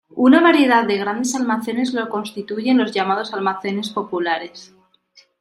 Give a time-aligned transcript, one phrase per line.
[0.27, 4.73] Una variedad de grandes almacenes lo constituyen los llamados almacenes populares.